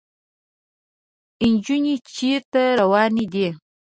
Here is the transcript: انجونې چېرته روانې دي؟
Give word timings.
انجونې 1.43 1.95
چېرته 2.15 2.61
روانې 2.79 3.25
دي؟ 3.33 3.47